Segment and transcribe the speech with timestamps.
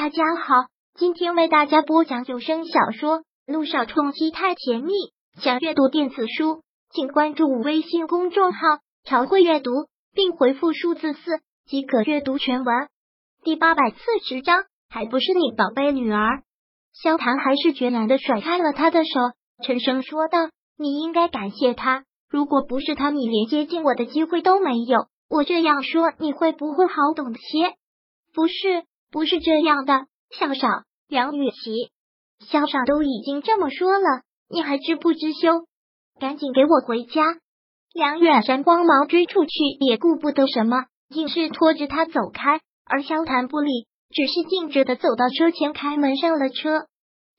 [0.00, 0.54] 大家好，
[0.94, 4.92] 今天为大家播讲有声小说《路上冲击太甜蜜》。
[5.42, 8.60] 想阅读电子书，请关注微信公众号
[9.02, 9.72] “朝会阅读”，
[10.14, 12.88] 并回复数字四即可阅读全文。
[13.42, 16.44] 第八百四十章，还不是你宝贝女儿？
[16.92, 19.10] 萧谈还是决然的甩开了他的手，
[19.64, 25.08] 沉声说道：“你应该感谢他，如果不是他，你连接近我的机会都没有。
[25.28, 27.74] 我这样说，你会不会好懂些？
[28.32, 30.68] 不是。”不是这样的，萧少，
[31.08, 31.90] 梁雨琪，
[32.46, 35.66] 萧少都已经这么说了，你还知不知羞？
[36.20, 37.22] 赶紧给我回家！
[37.94, 39.50] 梁远山光芒追出去，
[39.80, 42.60] 也顾不得什么，硬是拖着他走开。
[42.84, 46.86] 而萧谈不理，只是径直的走到车前，开门上了车。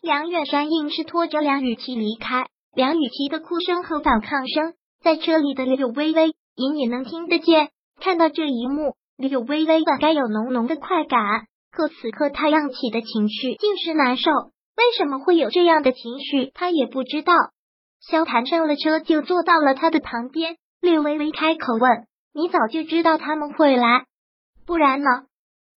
[0.01, 7.69] 梁远山硬是拖着梁雨琪离开，梁雨琪的哭声和反抗声在车里的柳微微隐隐能听得见。
[7.99, 11.45] 看到这一幕，柳微微本该有浓浓的快感。
[11.71, 17.33] 可此刻他漾起的情绪竟是难受，为什么会有这样的情绪，他也不知道。
[18.01, 24.05] 萧谈上了车就坐到了他的旁边，略微微开口问：“你早就知道他们会来，
[24.65, 25.09] 不然呢？”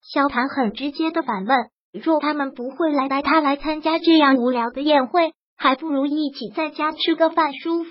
[0.02, 1.56] 萧谈很直接的反问
[1.92, 7.90] ：“若他们不会来，带他来参加这样无聊的宴会，还不如一起在家吃个饭舒服。”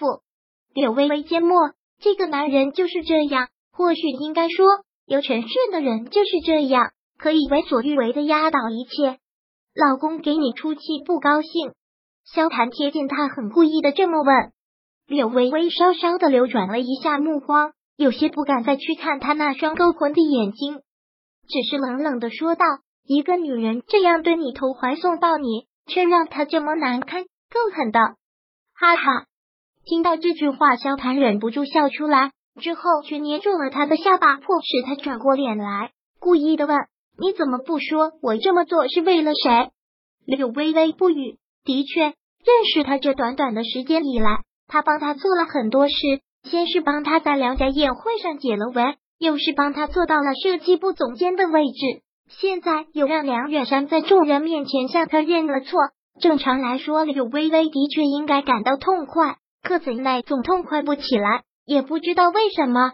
[0.74, 4.66] 柳微微缄默，这个男人就是这样，或许应该说，
[5.06, 6.92] 有权势的人就是这样。
[7.22, 9.20] 可以为所欲为的压倒一切，
[9.76, 11.72] 老公给你出气不高兴。
[12.26, 14.52] 萧谈贴近他，很故意的这么问。
[15.06, 20.82] 柳微微稍稍的流转了一下目光，有些不敢再去看他那双勾魂的眼睛，
[21.48, 22.66] 只是冷冷的说道
[23.06, 28.00] ：“一个女人这样对你投怀送抱，你却让她这么难堪，够狠的。”
[28.74, 29.26] 哈哈，
[29.86, 36.76] 听到这句话，萧谈忍不住笑出来，之后却捏住了他的下巴，迫使他转过脸来，故意的问。
[37.22, 38.14] 你怎么不说？
[38.24, 39.70] 我这么做是为了谁？
[40.26, 41.38] 柳微微不语。
[41.64, 42.16] 的确，认
[42.74, 45.94] 识他这短短的时间以来，他帮他做了很多事。
[46.44, 55.80] 先是帮他在梁家宴会上解了围，又是帮他做到了设计部总监的位置，现在又让梁远山在众人面前向他认了错。
[56.20, 62.94] 正常来说，柳微微的确应该感到痛快，可怎奈总痛快不起来，也不知道为什么。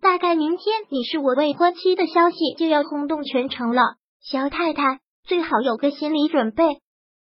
[0.00, 3.82] 大概明天你是我未婚妻的消息就要轰动全城了，
[4.20, 6.64] 萧太太最好有个心理准备。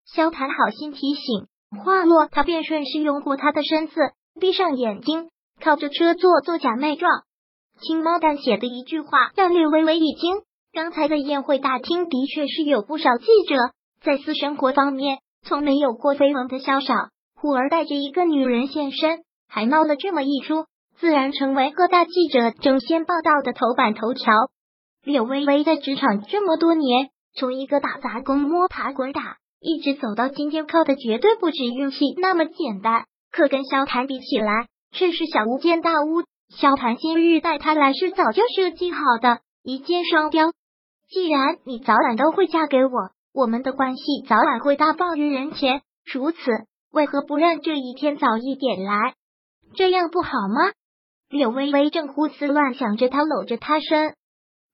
[0.05, 1.47] 萧谈好心提醒，
[1.83, 3.95] 话落，他便顺势拥过他的身子，
[4.39, 5.29] 闭上眼睛，
[5.61, 7.11] 靠着车座做假寐状。
[7.81, 10.41] 轻描淡写的一句话，让略微微一惊。
[10.73, 13.55] 刚才的宴会大厅的确是有不少记者，
[14.01, 16.93] 在私生活方面从没有过绯闻的萧少，
[17.35, 20.65] 忽而带着一个女人现身，还闹了这么一出。
[21.01, 24.31] 自然成为各大记者争先报道的头版头条。
[25.03, 33.05] 柳微微在职场这么多年，从一个打杂工摸爬滚打，一直走到今天，靠的绝对不止运气那么简单。
[33.31, 36.21] 可跟萧谈比起来，却是小巫见大巫。
[36.55, 40.51] 萧谈今日带他来是早就设计好的，一箭双雕。
[41.09, 42.91] 既然你早晚都会嫁给我，
[43.33, 45.81] 我们的关系早晚会大爆于人前。
[46.05, 46.37] 如此，
[46.91, 49.15] 为何不让这一天早一点来？
[49.73, 50.73] 这样不好吗？
[51.31, 54.15] 柳微微正胡思乱想着，他搂着他身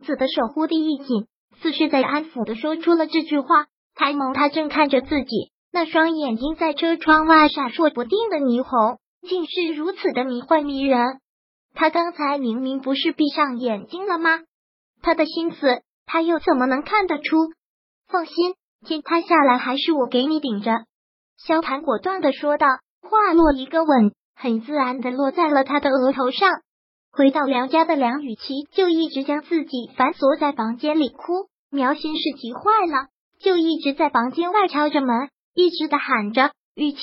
[0.04, 1.28] 子的手忽地一紧，
[1.62, 3.68] 似是在安抚的说出了这句话。
[3.94, 11.20] 抬眸，他正看着自己，那双眼睛在车窗外闪烁不定的霓虹，竟是如此的迷幻迷人。
[11.76, 14.40] 他刚才明明不是闭上眼睛了吗？
[15.04, 17.38] 他的心思，他又怎么能看得出？
[18.08, 20.72] 放心，天塌下来还是我给你顶着。
[21.38, 22.66] 萧谈果断的说道，
[23.02, 24.12] 话落一个吻。
[24.38, 26.50] 很自然的落在了他的额头上。
[27.12, 31.50] 回到梁家的梁雨琪就一直将自己反锁在房间里哭。
[31.72, 33.08] 苗心是急坏了，
[33.42, 37.00] 就一直在房间外敲着门，一直的喊着：“雨琪，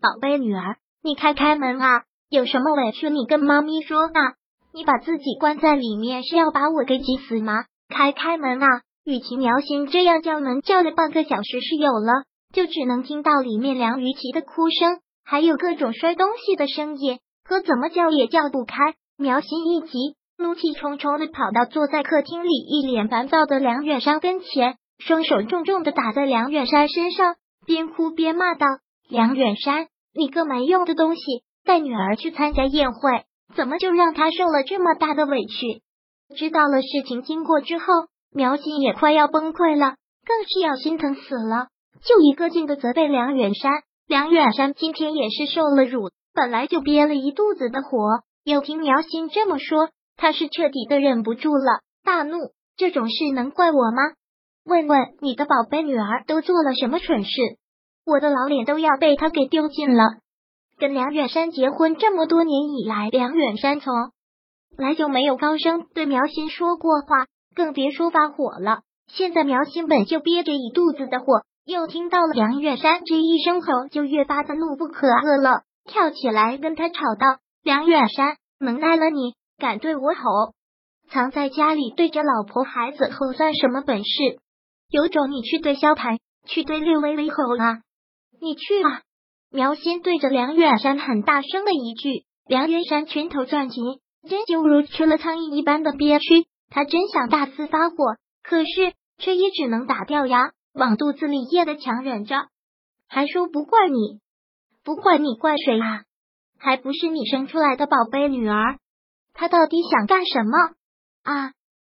[0.00, 2.02] 宝贝女儿，你开开门啊！
[2.28, 4.34] 有什么委屈你跟妈咪说啊！
[4.72, 7.64] 你把自己关在里面是要把我给急死吗？
[7.88, 8.66] 开开门啊！”
[9.04, 15.00] 雨琪苗心这样叫门叫了半个小时是有了，就只能听到里面梁雨琪的哭声。
[15.24, 18.76] 还有各种摔东西的声音，可怎么叫也叫不开。
[19.16, 28.66] 苗心一急，怒气冲冲的跑到坐在客厅里一脸烦躁的梁远山跟前，双手重重的打在梁远山身上，边哭边骂道
[29.08, 31.22] ：“梁远山，你个没用的东西，
[31.64, 33.24] 带女儿去参加宴会，
[33.54, 35.82] 怎么就让她受了这么大的委屈？”
[36.36, 37.86] 知道了事情经过之后，
[38.32, 39.94] 苗心也快要崩溃了，
[40.26, 41.68] 更是要心疼死了，
[42.02, 43.70] 就一个劲的责备梁远山。
[44.06, 52.36] 梁远山今天也是受了辱，本来就憋了一肚子的火，又听苗心这么说，他是彻底的忍不住了，大怒：
[52.76, 54.02] 这种事能怪我吗？
[54.66, 57.30] 问问你的宝贝女儿都做了什么蠢事，
[58.04, 60.02] 我的老脸都要被他给丢尽了。
[60.78, 63.94] 跟梁远山结婚这么多年以来，梁远山从
[64.76, 68.80] 来就没有高声对苗心说过话，更别说发火了。
[69.08, 80.54] 现在苗心本就憋着一肚子的火，又听到了梁远山这一声吼，就越发的怒不可遏了，跳起来跟他吵道：“梁远山，能耐了你，敢对我吼？
[81.10, 84.38] 藏在家里对着老婆孩子吼算什么本事？”
[84.90, 87.80] 有种你去对萧谈，去对略微微吼啊！
[88.40, 89.00] 你去啊！
[89.50, 93.82] 苗心对着梁远山很大声的一句，梁远山拳头攥紧，
[94.28, 96.46] 真就如吃了苍蝇一般的憋屈。
[96.70, 97.96] 他真想大肆发火，
[98.42, 102.34] 可是却也只能打掉牙，往肚子里咽的强忍着。
[103.08, 104.20] 还说不怪你，
[104.82, 106.02] 不怪你怪谁啊？
[106.58, 108.78] 还不是你生出来的宝贝女儿？
[109.32, 110.58] 他到底想干什么
[111.22, 111.52] 啊？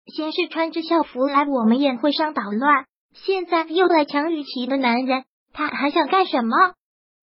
[0.06, 6.74] 先是穿着校服来我们宴会上捣乱，现在又来抢雨琦的男人，他还想干什么？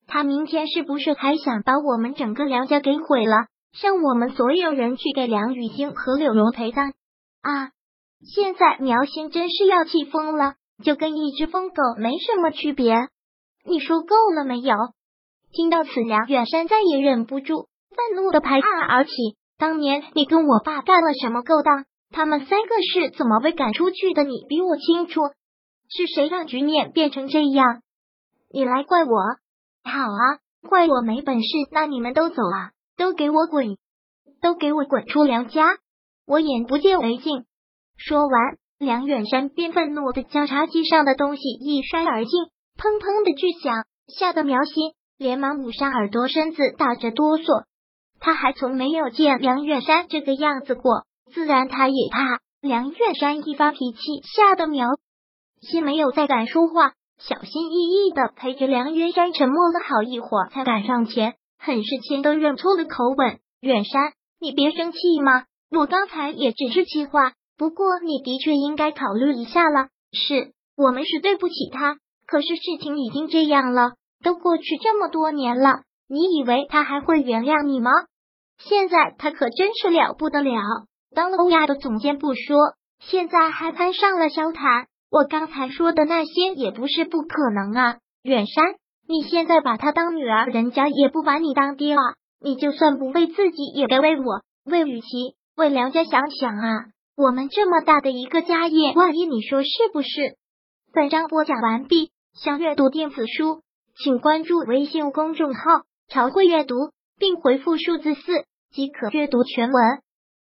[0.07, 3.47] 他明天是不是还想把我们整个梁家给毁了，
[3.81, 6.94] 让我们所有人去给梁雨欣和柳荣陪葬
[7.41, 7.71] 啊？
[8.21, 12.95] 现在苗心真是要气疯了，就跟一只疯狗没什么区别。
[13.65, 14.75] 你说够了没有？
[15.51, 19.11] 听到此，梁远山再也忍不住，愤怒的拍案而起。
[19.57, 21.85] 当年你跟我爸干了什么勾当？
[22.09, 24.23] 他们三个是怎么被赶出去的？
[24.23, 25.21] 你比我清楚。
[25.89, 27.81] 是谁让局面变成这样？
[28.51, 29.11] 你来怪我？
[29.83, 31.49] 好啊，怪我没本事。
[31.71, 33.77] 那你们都走啊，都给我滚，
[34.41, 35.77] 都给我滚出梁家！
[36.25, 37.45] 我眼不见为净。
[37.97, 42.31] 说完，梁远山便愤怒的将茶几上的东西一摔而尽，
[42.77, 47.65] 砰砰的巨响，吓得苗心连忙捂上耳朵，身子打着哆嗦。
[48.19, 51.03] 他还从没有见梁远山这个样子过。
[51.33, 54.00] 自然，他也怕梁远山一发脾气，
[54.35, 54.88] 吓得苗
[55.62, 69.88] 心没有再敢说话，小心翼翼的陪着梁远山沉默了好一会儿，才敢上前，很是谦都认错了口吻：“远山，你别生气嘛，我刚才也只是气话，不过你的确应该考虑一下了。
[70.11, 71.97] 是我们是对不起他，
[72.27, 77.91] 可是事情已经这样了，都过去这么多年了，你以为他还会原谅你吗？
[78.59, 80.61] 现在他可真是了不得了。”
[81.15, 82.57] 当了欧亚的总监不说，
[83.00, 84.88] 现在还攀上了萧谈。
[85.11, 87.97] 我刚才说的那些也不是不可能啊。
[88.23, 88.65] 远山，
[89.07, 92.01] 你现在把他当女儿，人家也不把你当爹啊。
[92.41, 96.85] 你就算不为自己，也该为我、为雨琦、为梁家想想啊。
[97.15, 100.10] 我们这么大的一个家业，万一你说是不是？
[100.92, 102.12] 本章播讲完毕。
[102.33, 103.62] 想阅读电子书，
[103.95, 105.62] 请关注微信公众号
[106.10, 106.75] “朝会阅读”，
[107.19, 108.21] 并回复数字四
[108.71, 110.01] 即可阅读全文。